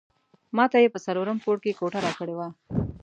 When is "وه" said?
2.39-2.47